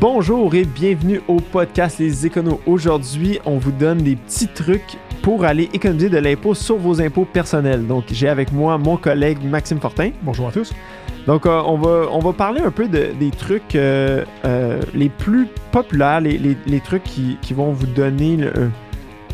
[0.00, 2.60] Bonjour et bienvenue au podcast Les Éconos.
[2.66, 7.24] Aujourd'hui, on vous donne des petits trucs pour aller économiser de l'impôt sur vos impôts
[7.24, 7.86] personnels.
[7.86, 10.10] Donc, j'ai avec moi mon collègue Maxime Fortin.
[10.22, 10.72] Bonjour à tous.
[11.26, 15.08] Donc, euh, on, va, on va parler un peu de- des trucs euh, euh, les
[15.08, 18.52] plus populaires, les, les- les trucs qui, qui vont vous donner le,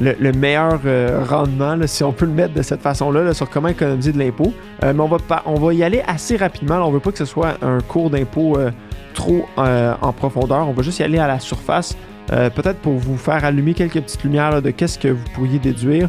[0.01, 0.81] le- le meilleur
[1.29, 4.19] rendement, là, si on peut le mettre de cette façon-là, là, sur comment économiser de
[4.19, 4.53] l'impôt.
[4.83, 6.79] Mais on va, pas- on va y aller assez rapidement.
[6.79, 6.87] là.
[6.87, 8.57] on veut pas que ce soit un cours d'impôt
[9.15, 10.69] trop euh, en profondeur.
[10.69, 11.97] On va juste y aller à la surface.
[12.33, 16.09] euh, Peut-être pour vous faire allumer quelques petites lumières de qu'est-ce que vous pourriez déduire,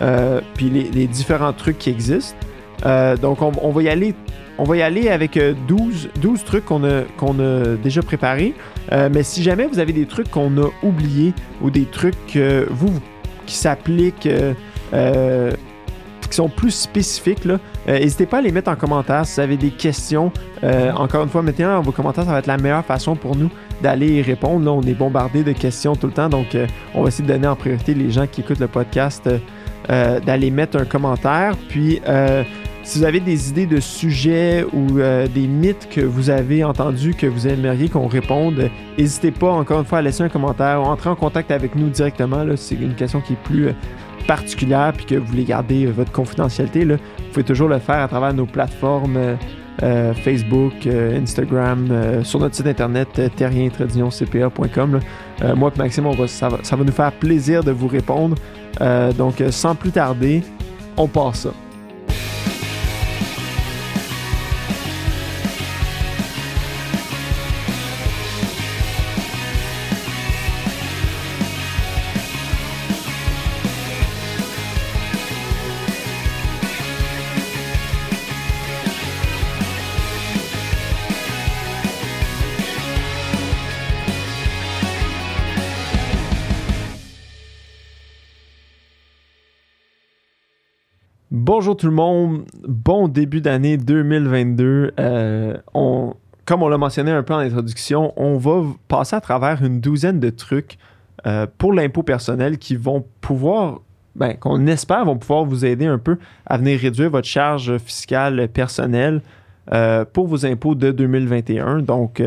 [0.00, 2.36] euh, puis les, différents trucs qui existent.
[3.22, 4.14] Donc, on, va y aller
[4.58, 8.54] on va y aller avec euh, 12, 12 trucs qu'on a, a déjà préparés.
[8.90, 12.38] Mais si jamais vous avez des trucs qu'on a oubliés ou des trucs
[12.70, 13.00] vous,
[13.46, 14.28] qui s'appliquent,
[16.36, 19.24] sont plus spécifiques, euh, n'hésitez pas à les mettre en commentaire.
[19.26, 20.30] Si vous avez des questions,
[20.62, 22.24] euh, encore une fois, mettez-les dans vos commentaires.
[22.24, 23.50] Ça va être la meilleure façon pour nous
[23.82, 24.64] d'aller y répondre.
[24.64, 26.28] Là, on est bombardé de questions tout le temps.
[26.28, 29.28] Donc, euh, on va essayer de donner en priorité les gens qui écoutent le podcast
[29.88, 31.54] d'aller mettre un commentaire.
[31.68, 32.00] Puis,
[32.82, 34.98] si vous avez des idées de sujets ou
[35.32, 38.68] des mythes que vous avez entendus que vous aimeriez qu'on réponde,
[38.98, 41.88] n'hésitez pas encore une fois à laisser un commentaire ou entrer en contact avec nous
[41.88, 42.44] directement.
[42.56, 43.68] C'est une question qui est plus
[44.26, 46.84] particulière puis que vous voulez garder euh, votre confidentialité.
[46.84, 46.96] Là.
[46.96, 49.34] Vous pouvez toujours le faire à travers nos plateformes euh,
[49.82, 53.08] euh, Facebook, Instagram, sur notre site internet.
[53.18, 53.28] Euh,
[55.54, 58.36] moi et Maxime, on va- ça, va, nous faire plaisir de vous répondre.
[59.18, 60.42] Donc, sans plus tarder,
[60.96, 61.50] on passe ça.
[91.38, 94.94] Bonjour tout le monde, bon début d'année 2022.
[94.98, 96.14] Euh, on,
[96.46, 100.18] comme on l'a mentionné un peu en introduction, on va passer à travers une douzaine
[100.18, 100.78] de trucs
[101.26, 103.80] euh, pour l'impôt personnel qui vont pouvoir,
[104.14, 108.48] ben, qu'on espère vont pouvoir vous aider un peu à venir réduire votre charge fiscale
[108.48, 109.20] personnelle
[109.74, 111.80] euh, pour vos impôts de 2021.
[111.80, 112.22] Donc,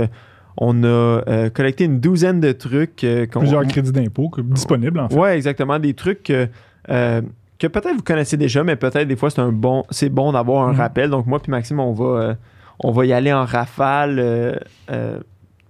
[0.57, 3.03] on a euh, collecté une douzaine de trucs.
[3.03, 5.15] euh, Plusieurs crédits d'impôt disponibles, en fait.
[5.17, 5.79] Ouais, exactement.
[5.79, 6.31] Des trucs
[6.89, 7.21] euh,
[7.59, 10.67] que peut-être vous connaissez déjà, mais peut-être des fois c'est un bon, c'est bon d'avoir
[10.67, 10.79] un Mhm.
[10.79, 11.09] rappel.
[11.09, 12.33] Donc moi puis Maxime, on va, euh,
[12.79, 14.55] on va y aller en rafale euh,
[14.91, 15.19] euh,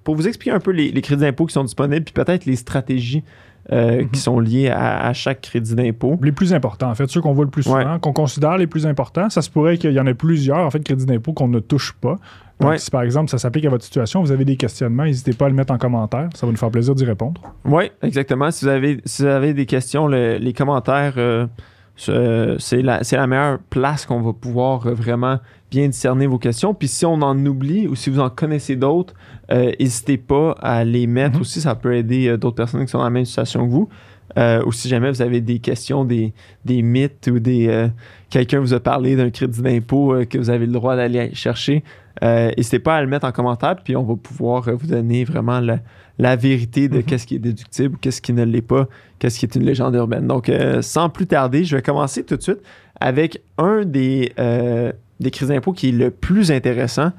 [0.04, 2.56] pour vous expliquer un peu les, les crédits d'impôt qui sont disponibles, puis peut-être les
[2.56, 3.24] stratégies
[3.72, 4.10] euh, Mhm.
[4.10, 6.18] qui sont liées à, à chaque crédit d'impôt.
[6.24, 8.88] Les plus importants, en fait, ceux qu'on voit le plus souvent, qu'on considère les plus
[8.88, 9.30] importants.
[9.30, 11.94] Ça se pourrait qu'il y en ait plusieurs, en fait, crédits d'impôt qu'on ne touche
[11.94, 12.16] pas.
[12.60, 12.78] Donc, Ouais.
[12.80, 15.50] si par exemple ça s'applique à votre situation, vous avez des questionnements, n'hésitez pas à
[15.50, 16.30] le mettre en commentaire.
[16.34, 17.42] Ça va nous faire plaisir d'y répondre.
[17.64, 18.50] Oui, exactement.
[18.50, 21.46] Si vous avez, si vous avez des questions, le- les commentaires, euh,
[22.00, 25.40] c'est la, meilleure place qu'on va pouvoir euh, vraiment
[25.70, 26.74] bien discerner vos questions.
[26.74, 29.14] Puis si on en oublie ou si vous en connaissez d'autres,
[29.52, 31.42] euh, n'hésitez pas à les mettre Mhm.
[31.42, 31.62] aussi.
[31.62, 33.90] Ça peut aider euh, d'autres personnes qui sont dans la même situation que vous.
[34.38, 36.34] Euh, ou si jamais vous avez des questions, des,
[36.66, 37.88] des mythes ou des euh,
[38.30, 41.84] quelqu'un vous a parlé d'un crédit d'impôt euh, que vous avez le droit d'aller chercher,
[42.22, 45.80] n'hésitez pas à le mettre en commentaire, puis on va pouvoir vous donner vraiment la,
[46.18, 47.04] la vérité de Mhm.
[47.04, 48.88] qu'est-ce qui est déductible, qu'est-ce qui ne l'est pas,
[49.20, 50.28] qu'est-ce qui est une légende urbaine.
[50.28, 50.52] Donc,
[50.82, 52.62] sans plus tarder, je vais commencer tout de suite
[53.00, 54.34] avec un des,
[55.22, 57.14] des crédits d'impôt qui est le plus intéressant,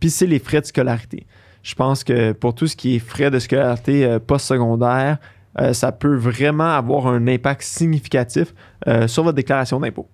[0.00, 1.26] puis c'est les frais de scolarité.
[1.62, 5.18] Je pense que pour tout ce qui est frais de scolarité postsecondaire,
[5.60, 8.54] euh, ça peut vraiment avoir un impact significatif
[8.88, 10.08] euh, sur votre déclaration d'impôt.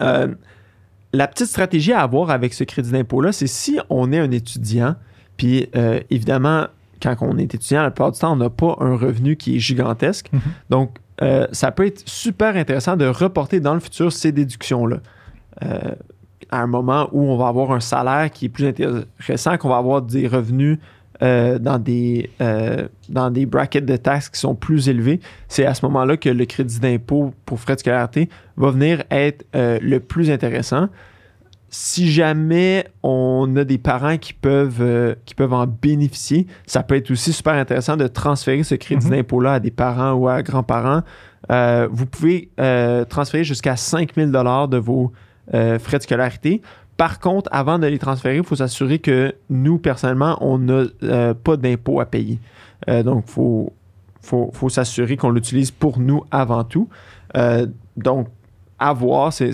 [0.00, 0.34] Euh,
[1.12, 4.96] la petite stratégie à avoir avec ce crédit d'impôt-là, c'est si on est un étudiant,
[5.36, 5.68] puis
[6.10, 6.66] évidemment,
[7.00, 9.58] quand on est étudiant, la plupart du temps, on n'a pas un revenu qui est
[9.60, 10.28] gigantesque.
[10.32, 10.40] Mhm.
[10.70, 10.98] Donc,
[11.52, 14.96] ça peut être super intéressant de reporter dans le futur ces déductions-là.
[16.50, 19.76] À un moment où on va avoir un salaire qui est plus intéressant, qu'on va
[19.76, 20.78] avoir des revenus
[21.22, 25.74] euh, dans, des, euh, dans des brackets de taxes qui sont plus élevés, c'est à
[25.74, 30.00] ce moment-là que le crédit d'impôt pour frais de scolarité va venir être euh, le
[30.00, 30.88] plus intéressant.
[31.68, 37.10] Si jamais on a des parents qui peuvent, qui peuvent en bénéficier, ça peut être
[37.10, 39.12] aussi super intéressant de transférer ce crédit Mhm.
[39.12, 41.02] d'impôt-là à des parents ou à grands-parents.
[41.90, 42.50] Vous pouvez
[43.08, 45.12] transférer jusqu'à 5000 dollars de vos
[45.50, 46.62] frais de scolarité.
[46.96, 51.34] Par contre, avant de les transférer, il faut s'assurer que nous, personnellement, on n'a euh,
[51.34, 52.38] pas d'impôt à payer.
[52.88, 53.72] Euh, donc, il faut,
[54.22, 56.88] faut, faut s'assurer qu'on l'utilise pour nous avant tout.
[57.36, 58.28] Euh, donc,
[58.78, 59.32] à voir.
[59.32, 59.52] C'est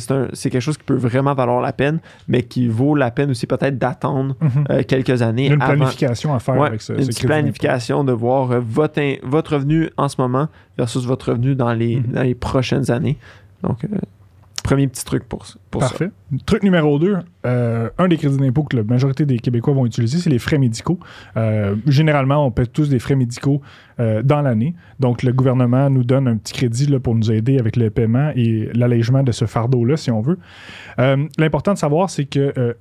[0.50, 3.78] quelque chose qui peut vraiment valoir la peine, mais qui vaut la peine aussi peut-être
[3.78, 4.64] d'attendre Mhm.
[4.70, 5.44] euh, quelques années.
[5.44, 8.12] Il y a une avant- planification à faire Ouais, avec ce, une ce planification de
[8.12, 12.02] voir euh, votre, votre revenu en ce moment versus votre revenu dans les, Mhm.
[12.12, 13.18] dans les prochaines années.
[13.62, 13.88] Donc, euh,
[14.62, 15.88] premier petit truc pour, pour ça.
[15.88, 16.10] Parfait.
[16.46, 20.30] Truc numéro 2, un des crédits d'impôt que la majorité des Québécois vont utiliser, c'est
[20.30, 20.98] les frais médicaux.
[21.36, 23.60] Euh, généralement, on paie tous des frais médicaux
[23.98, 24.74] euh, dans l'année.
[25.00, 28.30] Donc, le gouvernement nous donne un petit crédit là, pour nous aider avec le paiement
[28.36, 30.38] et l'allègement de ce fardeau-là, si on veut.
[30.98, 32.74] Euh, L'important de savoir, c'est que euh,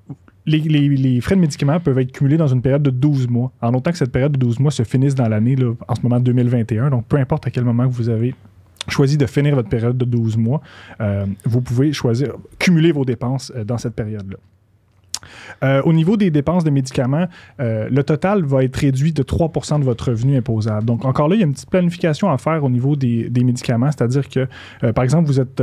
[0.45, 3.73] les, les- frais de médicaments peuvent être cumulés dans une période de 12 mois, en
[3.73, 5.55] autant que cette période de 12 mois se finisse dans l'année,
[5.87, 6.89] en ce moment 2021.
[6.89, 8.33] Donc, peu importe à quel moment que vous avez
[8.87, 10.61] choisi de finir votre période de 12 mois,
[11.01, 14.37] euh, vous pouvez choisir, cumuler vos dépenses euh, dans cette période-là.
[15.63, 17.27] Euh, au niveau des dépenses de médicaments,
[17.59, 20.85] euh, le total va être réduit de 3% de votre revenu imposable.
[20.85, 23.87] Donc, encore là, il y a une petite planification à faire au niveau des, médicaments,
[23.87, 24.47] c'est-à-dire que,
[24.83, 25.61] euh, par exemple, vous êtes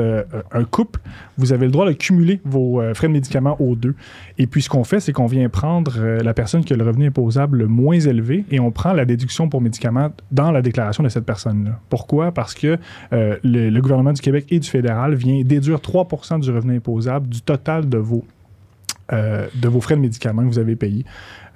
[0.53, 1.01] un couple,
[1.37, 3.95] vous avez le droit de cumuler vos frais de médicaments aux deux.
[4.39, 7.07] Et puis, ce qu'on fait, c'est qu'on vient prendre la personne qui a le revenu
[7.07, 11.09] imposable le moins élevé et on prend la déduction pour médicaments dans la déclaration de
[11.09, 11.79] cette personne-là.
[11.89, 12.33] Pourquoi?
[12.33, 12.79] Parce que
[13.13, 17.43] le, le gouvernement du Québec et du fédéral vient déduire 3% du revenu imposable du
[17.43, 18.25] total de vos
[19.13, 21.05] euh, de vos frais de médicaments que vous avez payés.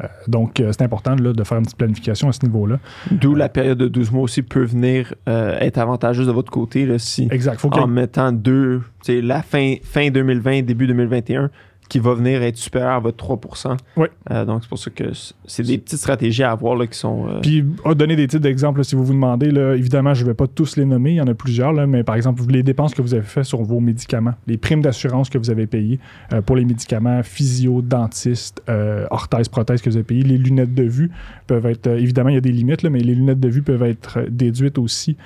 [0.03, 2.79] Euh, donc, euh, c'est important là, de faire une petite planification à ce niveau-là.
[3.11, 6.99] D'où la période de 12 mois aussi peut venir être avantageuse de votre côté là,
[6.99, 7.61] si Exact.
[7.61, 11.51] Faut en mettant deux, la fin, fin 2020, début 2021,
[11.91, 14.07] qui va venir être supérieur à votre 3% Oui.
[14.31, 15.05] Euh, donc, c'est pour ça que
[15.45, 17.27] c'est des petites stratégies à avoir là, qui sont.
[17.29, 20.29] euh, Puis, à donner des titres d'exemple, si vous vous demandez, là, évidemment, je ne
[20.29, 22.63] vais pas tous les nommer, il y en a plusieurs, là, mais par exemple, les
[22.63, 25.99] dépenses que vous avez faites sur vos médicaments, les primes d'assurance que vous avez payées
[26.33, 28.63] euh, pour les médicaments physio, dentiste,
[29.11, 31.11] orthèse, prothèse que vous avez payées, les lunettes de vue
[31.47, 33.83] peuvent être, évidemment, il y a des limites, là, mais les lunettes de vue peuvent
[33.83, 35.17] être déduites aussi.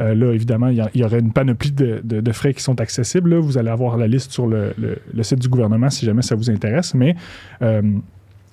[0.00, 3.30] Euh, là, évidemment, il y, aurait une panoplie de, de- de frais qui sont accessibles.
[3.34, 3.40] là.
[3.40, 6.34] Vous allez avoir la liste sur le, le- le site du gouvernement si jamais ça
[6.34, 7.14] vous intéresse, mais...
[7.62, 7.82] euh,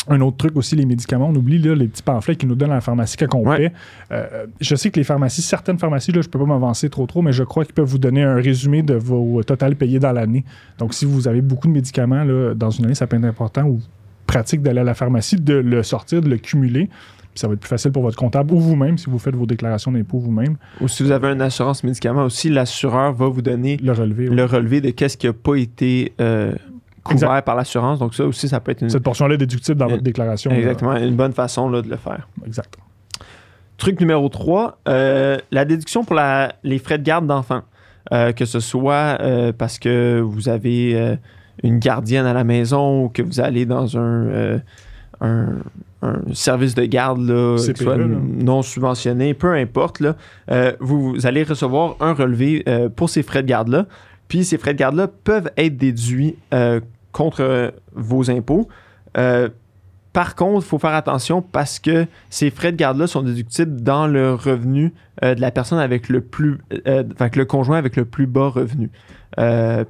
[0.08, 2.72] un autre truc aussi, les médicaments, on oublie là, les petits pamphlets qu'ils nous donnent
[2.72, 3.58] à la pharmacie quand on Ouais.
[3.70, 3.72] paie.
[4.12, 7.06] Euh, je sais que les pharmacies, certaines pharmacies, là, je ne peux pas m'avancer trop
[7.06, 10.12] trop, mais je crois qu'ils peuvent vous donner un résumé de vos totales payés dans
[10.12, 10.44] l'année.
[10.80, 13.66] Donc, si vous avez beaucoup de médicaments là, dans une année, ça peut être important
[13.68, 13.80] ou
[14.26, 16.90] pratique d'aller à la pharmacie, de le sortir, de le cumuler.
[17.36, 19.92] Ça va être plus facile pour votre comptable ou vous-même, si vous faites vos déclarations
[19.92, 23.92] d'impôts vous-même, Ou si vous avez une assurance médicaments aussi, l'assureur va vous donner le
[23.94, 24.36] ouais.
[24.36, 26.54] le relevé de qu'est-ce qui n'a pas été euh,
[27.04, 28.00] couvert par l'assurance.
[28.00, 30.52] Donc, ça aussi, ça peut être une, Cette portion-là est déductible dans Euh, votre déclaration.
[30.52, 30.58] là.
[30.58, 32.28] exactement une bonne façon là, de le faire.
[32.46, 32.76] Exact.
[33.78, 37.62] Truc numéro 3, la déduction pour la- les frais de garde d'enfants.
[38.12, 41.16] Euh, que ce soit euh, parce que vous avez euh,
[41.62, 44.58] une gardienne à la maison ou que vous allez dans un, euh,
[45.22, 45.58] un,
[46.02, 48.06] un service de garde là, CPE, soit là.
[48.08, 50.16] non subventionné, peu importe, là,
[50.50, 53.86] euh, vous, vous allez recevoir un relevé euh, pour ces frais de garde-là.
[54.28, 56.80] Puis ces frais de garde-là peuvent être déduits euh,
[57.12, 58.68] contre vos impôts.
[60.14, 64.08] Par contre, il faut faire attention parce que ces frais de garde-là sont déductibles dans
[64.08, 68.50] le revenu de la personne avec le plus, avec le conjoint avec le plus bas
[68.50, 68.90] revenu.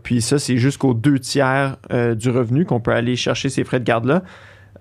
[0.04, 1.78] Puis ça, c'est jusqu'aux deux tiers
[2.16, 4.24] du revenu qu'on peut aller chercher ces frais de garde-là.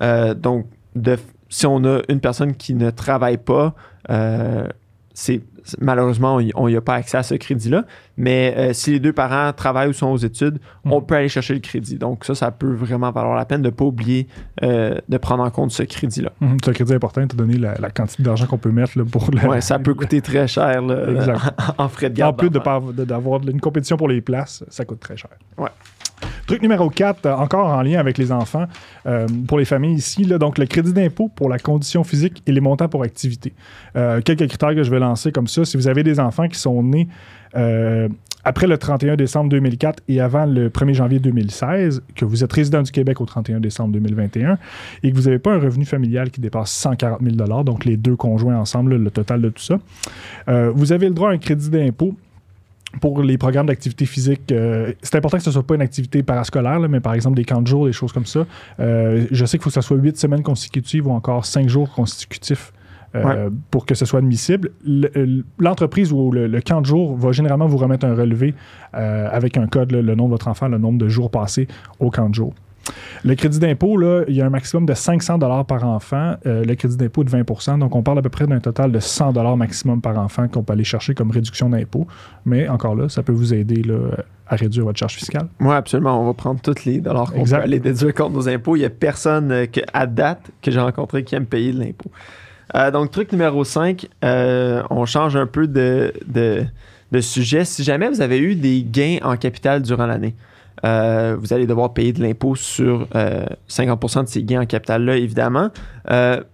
[0.02, 1.18] Euh, donc, de-
[1.48, 3.74] si on a une personne qui ne travaille pas,
[4.10, 4.66] euh,
[5.14, 5.42] c'est
[5.78, 7.84] malheureusement, on n'y a pas accès à ce crédit-là.
[8.16, 11.06] Mais euh, si les deux parents travaillent ou sont aux études, on Mhm.
[11.06, 11.96] peut aller chercher le crédit.
[11.98, 14.26] Donc ça, ça peut vraiment valoir la peine de ne pas oublier
[14.62, 16.32] euh, de prendre en compte ce crédit-là.
[16.40, 16.56] Mhm.
[16.64, 19.30] C'est un crédit important, te donner la, la quantité d'argent qu'on peut mettre là, pour
[19.30, 19.46] le.
[19.46, 20.96] Ouais, ça peut coûter très cher là,
[21.78, 22.38] en frais de En garde.
[22.38, 22.80] plus de d'enfants.
[22.80, 25.30] pas- de- d'avoir une compétition pour les places, ça coûte très cher.
[25.58, 25.68] Ouais.
[26.50, 28.64] Truc numéro 4, encore en lien avec les enfants,
[29.06, 32.60] euh, pour les familles ici, donc le crédit d'impôt pour la condition physique et les
[32.60, 33.52] montants pour activité.
[33.94, 35.64] Euh, quelques critères que je vais lancer comme ça.
[35.64, 37.06] Si vous avez des enfants qui sont nés
[37.54, 38.08] euh,
[38.42, 42.82] après le 31 décembre 2004 et avant le 1er janvier 2016, que vous êtes résident
[42.82, 44.58] du Québec au 31 décembre 2021
[45.04, 48.16] et que vous n'avez pas un revenu familial qui dépasse 140 000 donc les deux
[48.16, 49.78] conjoints ensemble, le total de tout ça,
[50.48, 52.16] euh, vous avez le droit à un crédit d'impôt
[53.00, 56.22] pour les programmes d'activité physique, euh, c'est important que ce ne soit pas une activité
[56.22, 58.46] parascolaire, là, mais par exemple des camps de jour, des choses comme ça.
[58.80, 61.90] Euh, je sais qu'il faut que ce soit huit semaines consécutives ou encore cinq jours
[61.92, 62.72] consécutifs
[63.14, 64.70] euh, pour que ce soit admissible.
[64.84, 68.54] Le- L'entreprise ou le, le camp de jour va généralement vous remettre un relevé
[68.92, 71.68] avec un code, là, le nom de votre enfant, le nombre de jours passés
[72.00, 72.54] au camp de jour.
[73.24, 76.36] Le crédit d'impôt, là, il y a un maximum de 500 dollars par enfant.
[76.46, 79.00] Euh, le crédit d'impôt de 20% Donc, on parle à peu près d'un total de
[79.00, 82.06] 100 dollars maximum par enfant qu'on peut aller chercher comme réduction d'impôt.
[82.44, 83.98] Mais encore là, ça peut vous aider là,
[84.46, 85.48] à réduire votre charge fiscale.
[85.60, 86.20] Oui, absolument.
[86.20, 88.76] On va prendre tous les dollars qu'on peut aller déduire contre nos impôts.
[88.76, 91.80] Il n'y a personne euh, que, à date que j'ai rencontré qui aime payer de
[91.80, 92.10] l'impôt.
[92.74, 97.64] Euh, donc, truc numéro 5, on change un peu de, de, sujet.
[97.64, 100.34] Si jamais vous avez eu des gains en capital durant l'année,
[100.84, 103.06] euh, vous allez devoir payer de l'impôt sur
[103.68, 105.70] 50% de ces gains en capital-là, évidemment.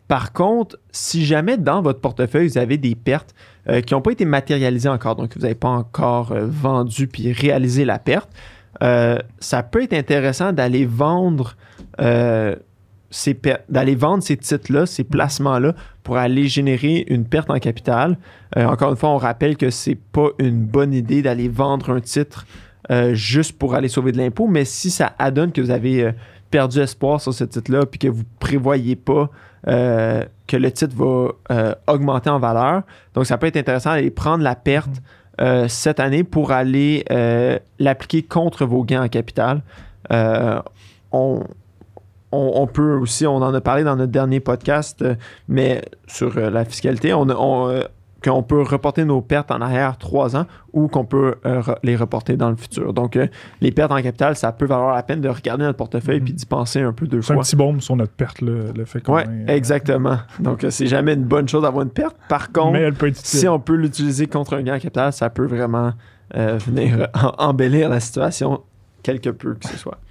[0.08, 3.34] par contre, si jamais dans votre portefeuille, vous avez des pertes
[3.84, 7.98] qui n'ont pas été matérialisées encore, donc vous n'avez pas encore vendu puis réalisé la
[7.98, 8.30] perte,
[8.80, 11.56] ça peut être intéressant d'aller vendre
[13.68, 18.18] d'aller vendre ces titres-là, ces placements-là, pour aller générer une perte en capital.
[18.56, 22.00] Euh, encore une fois, on rappelle que c'est pas une bonne idée d'aller vendre un
[22.00, 22.46] titre
[22.90, 26.12] euh, juste pour aller sauver de l'impôt, mais si ça adonne que vous avez euh,
[26.50, 29.30] perdu espoir sur ce titre-là, puis que vous prévoyez pas
[29.66, 32.82] que le titre va augmenter en valeur,
[33.14, 35.02] donc ça peut être intéressant d'aller prendre la perte
[35.66, 37.04] cette année pour aller
[37.80, 39.62] l'appliquer contre vos gains en capital.
[41.10, 41.42] on,
[42.32, 45.14] on, peut aussi, on en a parlé dans notre dernier podcast, euh,
[45.48, 47.82] mais sur euh, la fiscalité, on, euh,
[48.22, 51.36] qu'on peut reporter nos pertes en arrière trois ans ou qu'on peut
[51.82, 52.92] les reporter dans le futur.
[52.92, 53.18] Donc,
[53.60, 56.34] les pertes en capital, ça peut valoir la peine de regarder notre portefeuille et mm-hmm.
[56.34, 57.36] d'y penser un peu deux fois.
[57.36, 60.18] C'est un petit bombe sur notre perte, le, fait qu'on Oui, exactement.
[60.40, 62.16] Donc, c'est jamais une bonne chose d'avoir une perte.
[62.28, 62.78] Par contre,
[63.14, 65.92] si on peut l'utiliser contre un gain en capital, ça peut vraiment
[66.34, 67.08] venir
[67.38, 68.62] embellir la situation
[69.02, 69.98] quelque peu que ce soit.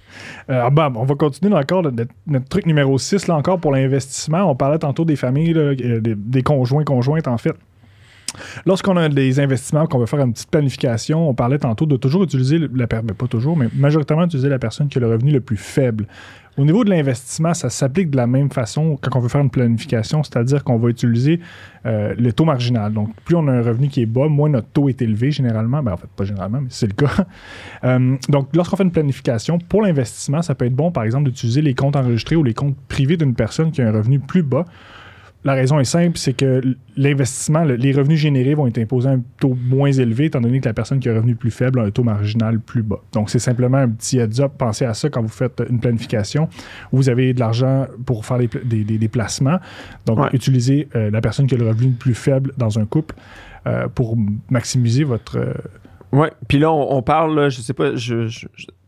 [0.48, 4.50] Euh, bah, on va continuer encore notre, truc numéro 6 là, encore pour l'investissement.
[4.50, 7.54] On parlait tantôt des familles, euh, des, conjoints, conjointes en fait.
[8.64, 12.24] Lorsqu'on a des investissements, qu'on veut faire une petite planification, on parlait tantôt de toujours
[12.24, 15.30] utiliser la personne, ben, pas toujours, mais majoritairement utiliser la personne qui a le revenu
[15.30, 16.06] le plus faible.
[16.58, 19.50] Au niveau de l'investissement, ça s'applique de la même façon quand on veut faire une
[19.50, 21.38] planification, c'est-à-dire qu'on va utiliser
[21.84, 22.94] euh, le taux marginal.
[22.94, 25.82] Donc, plus on a un revenu qui est bas, moins notre taux est élevé généralement.
[25.82, 27.24] Ben, en fait, pas généralement, mais c'est le cas.
[27.84, 31.62] Euh, donc, lorsqu'on fait une planification, pour l'investissement, ça peut être bon, par exemple, d'utiliser
[31.62, 34.64] les comptes enregistrés ou les comptes privés d'une personne qui a un revenu plus bas
[35.46, 36.60] la raison est simple, c'est que
[36.96, 40.68] l'investissement, les revenus générés vont être imposés à un taux moins élevé, étant donné que
[40.68, 42.98] la personne qui a un revenu plus faible a un taux marginal plus bas.
[43.12, 44.54] Donc, c'est simplement un petit heads-up.
[44.58, 46.48] Pensez à ça quand vous faites une planification.
[46.90, 49.60] Vous avez de l'argent pour faire des, des, placements.
[50.04, 53.14] Donc, utilisez euh, la personne qui a le revenu le plus faible dans un couple
[53.68, 54.16] euh, pour
[54.50, 55.38] maximiser votre...
[55.38, 55.52] Euh,
[56.10, 58.26] oui, puis là, on, parle, je sais pas, je,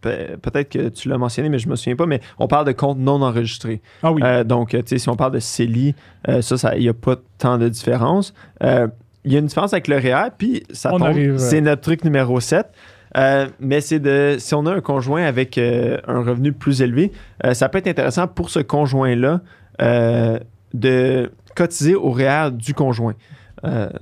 [0.01, 2.99] peut-être que tu l'as mentionné, mais je me souviens pas, mais on parle de comptes
[2.99, 3.81] non enregistrés.
[4.03, 4.23] Ah oui.
[4.25, 5.95] Euh, donc, tu sais, si on parle de CELI,
[6.29, 8.35] euh, ça, il n'y a pas tant de différence.
[8.63, 8.89] Euh,
[9.25, 12.41] il y a une différence avec le REER, puis ça tombe, c'est notre truc numéro
[12.41, 12.67] 7.
[13.61, 17.13] mais c'est de si on a un conjoint avec un revenu plus élevé,
[17.53, 19.41] ça peut être intéressant pour ce conjoint-là
[20.73, 23.15] de cotiser au REER du conjoint.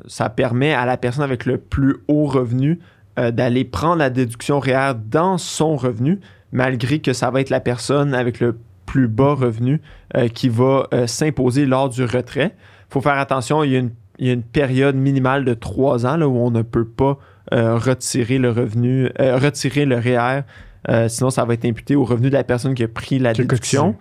[0.06, 2.78] ça permet à la personne avec le plus haut revenu
[3.18, 6.20] euh, d'aller prendre la déduction REER dans son revenu,
[6.52, 9.80] malgré que ça va être la personne avec le plus bas revenu
[10.16, 12.54] euh, qui va euh, s'imposer lors du retrait.
[12.90, 13.73] Il faut faire attention, il
[14.18, 17.18] y, a une, période minimale de trois ans là, où on ne peut pas
[17.52, 22.42] retirer le revenu, retirer le REER, sinon ça va être imputé au revenu de la
[22.42, 23.94] personne qui a pris la déduction.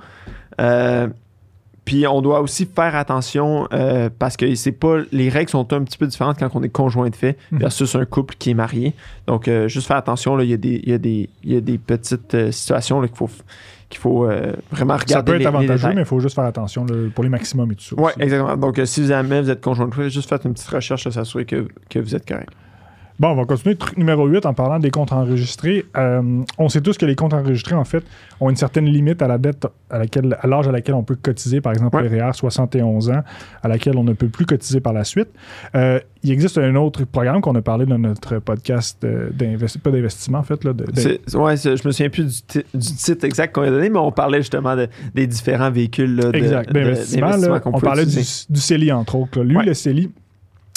[1.85, 5.83] Puis on doit aussi faire attention euh, parce que c'est pas les règles sont un
[5.83, 7.59] petit peu différentes quand on est conjoint de fait mhm.
[7.59, 8.93] versus un couple qui est marié.
[9.27, 11.77] Donc euh, juste faire attention, il y, a des, y, a des, y a des
[11.77, 13.29] petites euh, situations qu'il faut
[13.87, 14.27] qu'il faut
[14.71, 15.13] vraiment regarder.
[15.13, 17.83] Ça peut être avantageux, mais il faut juste faire attention pour les maximums et tout
[17.83, 17.95] ça.
[17.95, 18.57] Oui, exactement.
[18.57, 21.67] Donc si jamais vous êtes conjoint de fait, juste faites une petite recherche, s'assurer que,
[21.87, 22.49] que vous êtes correct.
[23.17, 23.75] Bon, on va continuer.
[23.75, 25.86] Truc numéro 8 en parlant des comptes enregistrés.
[25.95, 28.03] Euh, on sait tous que les comptes enregistrés, en fait,
[28.41, 31.15] ont une certaine limite à la dette à laquelle, à l'âge à laquelle on peut
[31.15, 33.24] cotiser, par exemple, le REER 71 ans,
[33.63, 35.29] à laquelle on ne peut plus cotiser par la suite.
[35.75, 40.39] Euh, il existe un autre programme qu'on a parlé dans notre podcast d'investissement, pas d'investissement,
[40.39, 40.63] en fait.
[40.65, 44.39] Là, ouais, je me souviens plus du, titre exact qu'on a donné, mais on parlait
[44.39, 44.75] justement
[45.13, 46.74] des différents véhicules là, exact.
[46.74, 47.60] d'investissement.
[47.65, 48.19] on parlait du,
[48.50, 49.41] du, CELI, entre autres.
[49.41, 50.12] Lui, le CELI,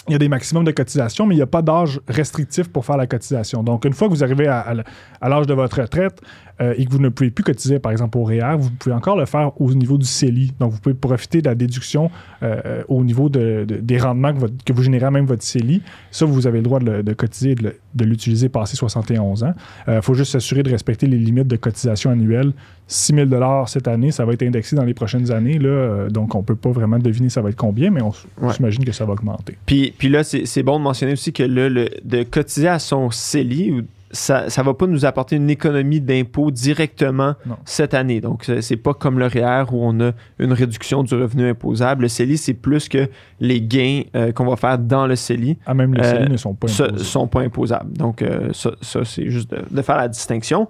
[0.09, 2.85] il y a des maximums de cotisation, mais il n'y a pas d'âge restrictif pour
[2.85, 3.63] faire la cotisation.
[3.63, 4.75] Donc, une fois que vous arrivez à,
[5.23, 6.21] l'âge de votre retraite
[6.61, 9.17] euh, et que vous ne pouvez plus cotiser, par exemple, au REER, vous pouvez encore
[9.17, 10.53] le faire au niveau du CELI.
[10.59, 12.11] Donc, vous pouvez profiter de la déduction
[12.43, 14.33] euh, au niveau des rendements
[14.65, 15.83] que, vous générez à même votre CELI.
[16.11, 17.75] Ça, vous avez le droit de, cotiser et de,
[18.05, 19.55] l'utiliser passé 71 ans.
[19.87, 22.53] Il euh, faut juste s'assurer de respecter les limites de cotisation annuelle
[22.89, 25.59] 6 000 cette année, ça va être indexé dans les prochaines années.
[25.59, 28.13] Là, euh, donc, on ne peut pas vraiment deviner ça va être combien, mais on,
[28.51, 29.59] s'imagine que ça va augmenter.
[29.67, 33.85] Puis, puis là, c'est bon de mentionner aussi que le, de cotiser à son CELI,
[34.11, 37.35] ça ne va pas nous apporter une économie d'impôt directement
[37.65, 38.21] cette année.
[38.21, 42.03] Donc, c'est pas comme le REER où on a une réduction du revenu imposable.
[42.03, 43.09] Le CELI, c'est plus que
[43.41, 45.59] les gains euh, qu'on va faire dans le CELI.
[45.67, 46.99] Ah, même les CELI euh, ne sont pas imposables.
[47.01, 47.97] sont pas imposables.
[47.97, 50.69] Donc, ça, ça c'est juste de, faire la distinction.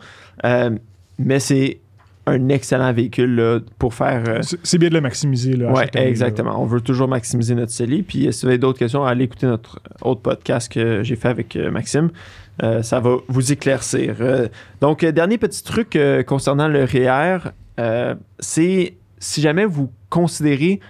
[1.18, 1.78] mais c'est
[2.29, 4.23] un excellent véhicule là, pour faire.
[4.29, 5.55] euh, C'est bien de le maximiser.
[5.57, 6.11] Là, Ouais, chaque année, là.
[6.11, 6.63] exactement.
[6.63, 8.03] On veut toujours maximiser notre CELI.
[8.03, 11.29] Puis euh, si vous avez d'autres questions, allez écouter notre autre podcast que j'ai fait
[11.29, 12.11] avec euh, Maxime.
[12.63, 14.17] Euh, ça va vous éclaircir.
[14.21, 14.49] Euh,
[14.81, 17.39] donc, dernier petit truc concernant le REER,
[17.79, 20.81] euh, c'est si jamais vous considérez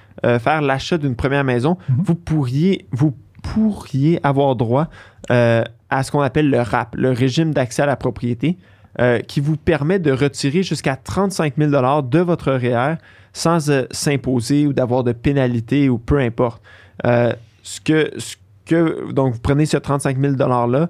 [0.41, 1.97] faire l'achat d'une première maison, Mhm.
[2.05, 4.89] vous pourriez vous pourriez avoir droit
[5.31, 8.59] à ce qu'on appelle le RAP, le régime d'accès à la propriété,
[9.01, 12.95] euh, qui vous permet de retirer jusqu'à 35 000 de votre REER
[13.33, 16.63] sans euh, s'imposer ou d'avoir de pénalité ou peu importe.
[17.07, 20.89] Euh, ce que, ce que, donc, vous prenez ce 35 000 $-là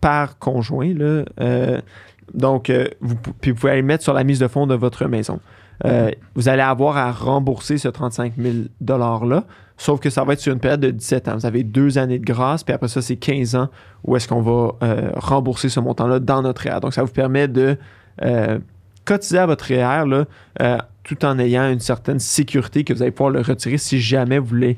[0.00, 0.94] par conjoint.
[0.94, 1.24] Là,
[2.32, 5.06] donc, vous, puis vous pouvez aller le mettre sur la mise de fonds de votre
[5.06, 5.40] maison.
[6.34, 9.44] Vous allez avoir à rembourser ce 35 000 $-là,
[9.76, 11.34] sauf que ça va être sur une période de 17 ans.
[11.36, 13.68] Vous avez deux années de grâce, puis après ça, c'est 15 ans
[14.04, 16.80] où est-ce qu'on va euh, rembourser ce montant-là dans notre REER.
[16.80, 17.76] Donc, ça vous permet de
[18.22, 18.58] euh,
[19.04, 20.24] cotiser à votre REER là,
[20.62, 24.38] euh, tout en ayant une certaine sécurité que vous allez pouvoir le retirer si jamais
[24.38, 24.76] vous voulez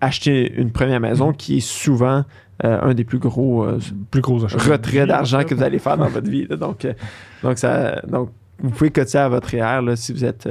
[0.00, 2.24] acheter une première maison, qui est souvent
[2.62, 3.64] un des plus gros
[4.10, 6.46] Plus gros retraits d'argent que vous allez faire dans votre vie.
[6.50, 6.56] là.
[6.56, 6.86] Donc,
[7.42, 10.48] donc, ça, donc, vous pouvez cotiser à votre REER là, si vous êtes...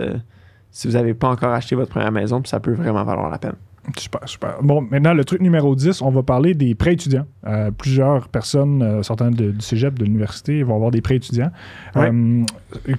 [0.78, 3.38] si vous n'avez pas encore acheté votre première maison, puis ça peut vraiment valoir la
[3.38, 3.54] peine.
[3.98, 4.56] Super, super.
[4.64, 7.28] Bon, maintenant, le truc numéro 10, on va parler des prêts étudiants.
[7.46, 11.52] Euh, plusieurs personnes euh, sortant de- du cégep, de l'université, vont avoir des prêts étudiants
[11.96, 12.10] Ouais.
[12.12, 12.44] euh,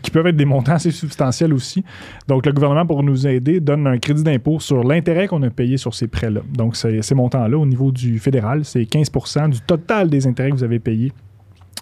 [0.00, 1.85] qui peuvent être des montants assez substantiels aussi.
[2.28, 5.76] Donc, le gouvernement, pour nous aider, donne un crédit d'impôt sur l'intérêt qu'on a payé
[5.76, 6.40] sur ces prêts-là.
[6.54, 10.64] Donc, ces montants-là, au niveau du fédéral, c'est 15% du total des intérêts que vous
[10.64, 11.12] avez payés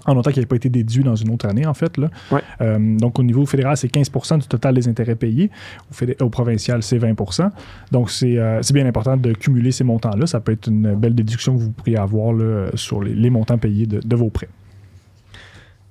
[0.07, 1.97] en autant qu'il n'ait pas été déduit dans une autre année, en fait.
[1.97, 2.11] Là.
[2.31, 2.41] Ouais.
[2.61, 5.51] Euh, donc, au niveau fédéral, c'est 15% du total des intérêts payés.
[5.91, 7.51] Au, fédé- au provincial, c'est 20%
[7.91, 10.27] Donc, c'est euh, c'est bien important de cumuler ces montants-là.
[10.27, 13.59] Ça peut être une belle déduction que vous pourriez avoir là, sur les, les montants
[13.59, 14.49] payés de, de vos prêts.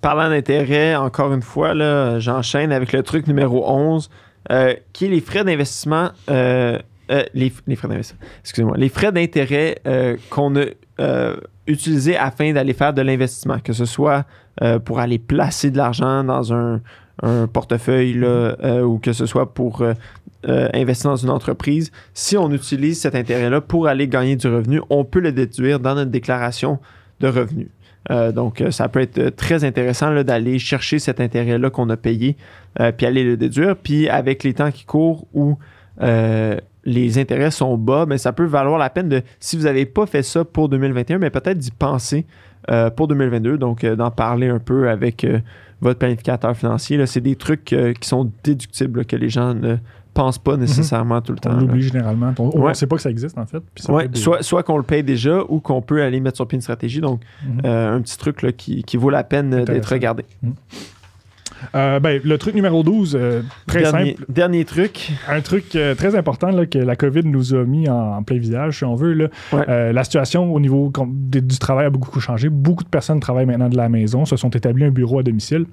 [0.02, 4.10] Parlant d'intérêt, encore une fois, là, j'enchaîne avec le truc numéro 11,
[4.52, 6.10] euh, qui est les frais d'investissement.
[6.28, 6.82] les,
[7.68, 8.20] les frais d'investissement.
[8.42, 8.78] Excusez-moi.
[8.78, 9.78] Les frais d'intérêt
[10.30, 10.66] qu'on a
[11.68, 14.26] utilisés afin d'aller faire de l'investissement, que ce soit
[14.62, 16.82] euh, pour aller placer de l'argent dans un,
[17.22, 19.94] un portefeuille là, euh, ou que ce soit pour euh,
[20.74, 21.92] investir dans une entreprise.
[22.14, 25.96] Si on utilise cet intérêt-là pour aller gagner du revenu, on peut le déduire dans
[25.96, 26.80] notre déclaration
[27.20, 27.70] de revenus.
[28.36, 32.36] Donc, ça peut être très intéressant là, d'aller chercher cet intérêt-là qu'on a payé,
[32.98, 33.78] puis aller le déduire.
[33.78, 35.58] Puis, avec les temps qui courent où
[36.86, 40.06] les intérêts sont bas, mais ça peut valoir la peine de, si vous n'avez pas
[40.06, 42.26] fait ça pour 2021, mais peut-être d'y penser
[42.70, 43.58] euh, pour 2022.
[43.58, 45.40] Donc, euh, d'en parler un peu avec euh,
[45.82, 47.04] votre planificateur financier.
[47.06, 49.76] C'est des trucs qui sont déductibles, là, que les gens ne
[50.14, 51.52] pensent pas nécessairement tout le temps.
[51.56, 52.34] On l'oublie généralement.
[52.38, 53.60] On ne sait pas que ça existe, en fait.
[53.74, 56.02] Puis ça Ouais, peut être des- soit, soit qu'on le paye déjà ou qu'on peut
[56.04, 57.02] aller mettre sur pied une stratégie.
[57.02, 57.66] Donc, Mhm.
[57.66, 60.24] un petit truc là, qui, qui vaut la peine d'être regardé.
[61.76, 64.26] Euh, ben, le truc numéro 12, euh, très dernier, simple.
[64.30, 65.12] dernier truc.
[65.28, 68.38] Un truc euh, très important là, que la COVID nous a mis en, en plein
[68.38, 69.14] visage, si on veut.
[69.14, 69.28] Là.
[69.52, 69.94] Ouais.
[69.94, 72.50] La situation au niveau du travail a beaucoup changé.
[72.50, 75.66] Beaucoup de personnes travaillent maintenant de la maison, se sont établis un bureau à domicile.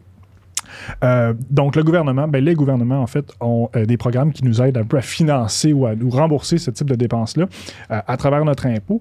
[1.05, 4.61] Euh, donc, le gouvernement, ben, les gouvernements, en fait, ont euh, des programmes qui nous
[4.63, 7.47] aident un peu à financer ou à nous rembourser ce type de dépenses-là
[7.91, 9.01] euh, à travers notre impôt.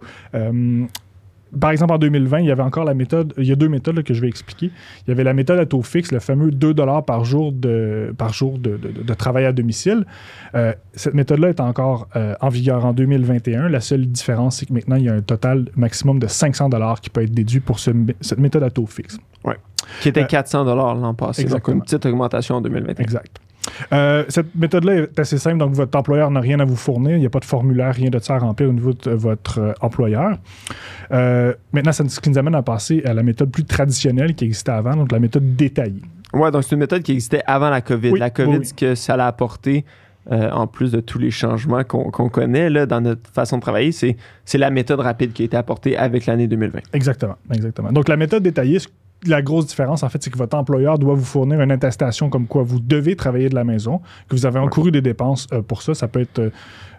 [1.59, 3.95] Par exemple, en 2020, il y avait encore la méthode, il y a deux méthodes
[3.95, 4.71] là, que je vais expliquer.
[5.05, 6.73] Il y avait la méthode à taux fixe, le fameux 2
[7.05, 10.05] par jour de, par jour de, de- de travail à domicile.
[10.55, 13.69] Euh, cette méthode-là est encore euh, en vigueur en 2021.
[13.69, 16.69] La seule différence, c'est que maintenant, il y a un total maximum de 500
[17.01, 19.17] qui peut être déduit pour ce- cette méthode à taux fixe.
[20.01, 21.41] Qui était Euh, 400 l'an passé.
[21.43, 21.77] Donc, exactement.
[21.77, 23.03] une petite augmentation en 2021.
[23.03, 23.37] Exact.
[23.93, 27.19] Euh, cette méthode-là est assez simple, donc votre employeur n'a rien à vous fournir, il
[27.19, 29.73] n'y a pas de formulaire, rien de ça à remplir au niveau de votre euh,
[29.81, 30.37] employeur.
[31.11, 34.45] Euh, maintenant, ça, ce qui nous amène à passer à la méthode plus traditionnelle qui
[34.45, 36.01] existait avant, donc la méthode détaillée.
[36.33, 38.11] Ouais, donc c'est une méthode qui existait avant la COVID.
[38.11, 38.65] Oui, la COVID, oui, oui.
[38.65, 39.83] ce que ça l'a apporté,
[40.29, 44.15] en plus de tous les changements qu'on connaît là, dans notre façon de travailler, c'est
[44.59, 46.81] la méthode rapide qui a été apportée avec l'année 2020.
[46.93, 47.91] Exactement, exactement.
[47.91, 48.89] Donc la méthode détaillée, ce-
[49.25, 52.47] la grosse différence, en fait, c'est que votre employeur doit vous fournir une attestation comme
[52.47, 55.81] quoi vous devez travailler de la maison, que vous avez encouru des dépenses euh, pour
[55.81, 55.93] ça.
[55.93, 56.39] Ça peut être...
[56.39, 56.49] euh,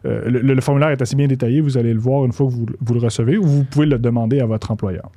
[0.06, 2.52] euh, le, le formulaire est assez bien détaillé, vous allez le voir une fois que
[2.52, 5.10] vous, vous le recevez, ou vous pouvez le demander à votre employeur.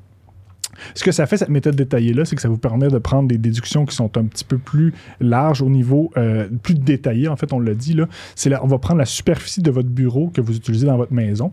[0.95, 3.37] Ce que ça fait, cette méthode détaillée-là, c'est que ça vous permet de prendre des
[3.37, 7.27] déductions qui sont un petit peu plus larges au niveau euh, plus détaillé.
[7.27, 8.07] En fait, on l'a dit, là.
[8.35, 11.51] C'est on va prendre la superficie de votre bureau que vous utilisez dans votre maison,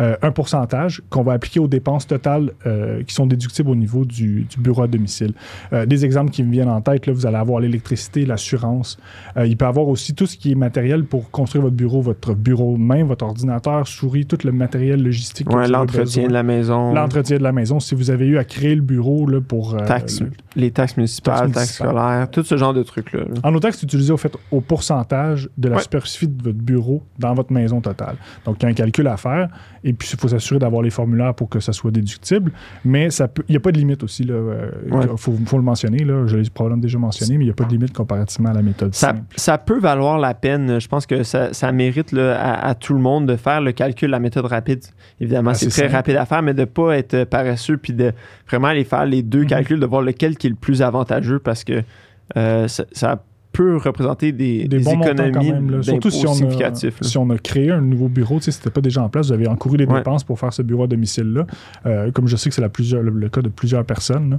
[0.00, 4.04] euh, un pourcentage qu'on va appliquer aux dépenses totales euh, qui sont déductibles au niveau
[4.04, 5.32] du, du bureau à domicile.
[5.86, 8.98] Des exemples qui me viennent en tête, là, vous allez avoir l'électricité, l'assurance.
[9.36, 12.34] Il peut y avoir aussi tout ce qui est matériel pour construire votre bureau, votre
[12.34, 15.50] bureau main, votre ordinateur, souris, tout le matériel logistique.
[15.52, 16.92] Ouais, L'entretien de la maison.
[16.92, 17.80] l'entretien de la maison.
[17.80, 19.74] Si vous avez eu à créer créer le bureau là, pour.
[19.74, 23.20] euh, Taxes, le- les taxes municipales, Taxes taxes, scolaires, tout ce genre de trucs-là.
[23.20, 23.34] là.
[23.44, 25.82] En nos taxes, c'est utilisé au fait au pourcentage de la Ouais.
[25.82, 28.16] superficie de votre bureau dans votre maison totale.
[28.44, 29.48] Donc, il y a un calcul à faire
[29.84, 32.50] et puis il faut s'assurer d'avoir les formulaires pour que ça soit déductible.
[32.84, 34.22] Mais ça peut- il n'y a pas de limite aussi.
[34.24, 35.06] Il Ouais.
[35.16, 35.98] faut, faut le mentionner.
[36.04, 38.54] Là, je l'ai probablement déjà mentionné, mais il n'y a pas de limite comparativement à
[38.54, 39.20] la méthode Ça, simple.
[39.36, 40.80] ça peut valoir la peine.
[40.80, 43.72] Je pense que ça, ça mérite là, à, à tout le monde de faire le
[43.72, 44.80] calcul, la méthode rapide.
[45.20, 45.94] Évidemment, Assez c'est très simple.
[45.96, 48.12] rapide à faire, mais de ne pas être paresseux puis de
[48.48, 49.46] vraiment aller faire les deux Mhm.
[49.46, 51.82] calculs, de voir lequel qui est le plus avantageux parce que
[52.36, 55.70] euh, ça, ça peut représenter des, Des des économies même.
[55.70, 55.82] là.
[55.82, 59.02] Surtout si on, a, si on créé un nouveau bureau, tu sais, c'était pas déjà
[59.02, 59.96] en place, vous avez encouru les Ouais.
[59.98, 61.46] dépenses pour faire ce bureau à domicile-là.
[61.86, 64.38] Euh, comme je sais que c'est la plusieurs- le, le cas de plusieurs personnes, là,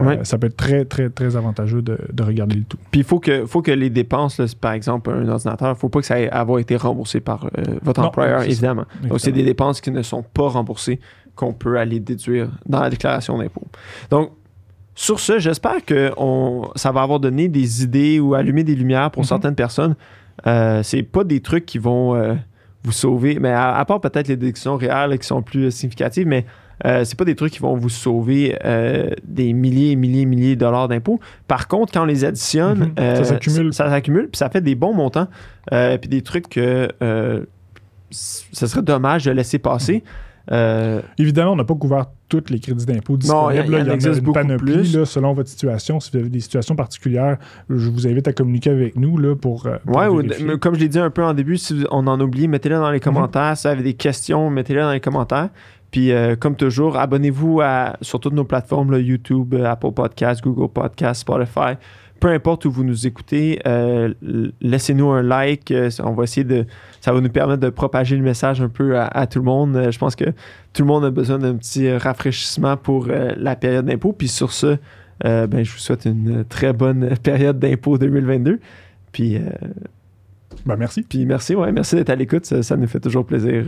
[0.00, 0.18] euh, Ouais.
[0.24, 2.76] ça peut être très, très, très avantageux de, de regarder le tout.
[2.90, 5.76] Puis il faut que, faut que les dépenses, là, par exemple, un ordinateur, il ne
[5.76, 8.84] faut pas que ça ait avoir été remboursé par euh, votre Non, employeur, évidemment.
[9.08, 11.00] Donc, c'est des dépenses qui ne sont pas remboursées
[11.34, 13.62] qu'on peut aller déduire dans la déclaration d'impôt.
[14.10, 14.32] Donc,
[14.94, 19.10] sur ce, j'espère que on, ça va avoir donné des idées ou allumé des lumières
[19.10, 19.28] pour Mhm.
[19.28, 19.94] certaines personnes.
[20.46, 22.34] Euh, c'est pas des trucs qui vont euh,
[22.84, 26.44] vous sauver, mais à, à part peut-être les déductions réelles qui sont plus significatives, mais
[26.84, 30.26] euh, c'est pas des trucs qui vont vous sauver euh, des milliers et milliers et
[30.26, 31.20] milliers de dollars d'impôts.
[31.48, 32.92] Par contre, quand on les additionne, Mhm.
[32.96, 33.72] Ça euh, s'accumule.
[33.72, 35.28] Ça, s'accumule, puis ça fait des bons montants,
[35.70, 36.88] puis des trucs que
[38.10, 40.02] ce serait dommage de laisser passer.
[40.50, 43.74] Euh, Évidemment, on n'a pas couvert tous les crédits d'impôt Non, disponibles.
[43.74, 44.96] a- il y en en existe une beaucoup panoplie plus.
[44.96, 46.00] là, selon votre situation.
[46.00, 47.36] Si vous avez des situations particulières,
[47.70, 50.74] je vous invite à communiquer avec nous là, pour, euh, pour Ouais, ou mais comme
[50.74, 53.02] je l'ai dit un peu en début, si on en oublie, mettez-le dans les Mhm.
[53.04, 53.56] commentaires.
[53.56, 55.50] Si vous avez des questions, mettez-le dans les commentaires.
[55.90, 60.72] Puis, euh, comme toujours, abonnez-vous à, sur toutes nos plateformes, là, YouTube, Apple Podcasts, Google
[60.72, 61.74] Podcasts, Spotify.
[62.22, 64.14] Peu importe où vous nous écoutez, euh,
[64.60, 65.72] laissez-nous un like.
[65.72, 66.66] euh, on va essayer de.
[67.00, 69.74] Ça va nous permettre de propager le message un peu à, à tout le monde.
[69.74, 70.26] Euh, je pense que
[70.72, 74.12] tout le monde a besoin d'un petit rafraîchissement pour euh, la période d'impôt.
[74.12, 74.76] Puis sur ce,
[75.24, 78.60] euh, ben, je vous souhaite une très bonne période d'impôt 2022.
[79.10, 79.40] Puis.
[80.64, 81.02] Ben, merci.
[81.02, 82.46] puis merci, ouais, merci d'être à l'écoute.
[82.46, 83.64] Ça, ça nous fait toujours plaisir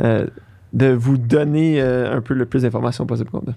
[0.00, 3.54] de vous donner un peu le plus d'informations possible qu'on a.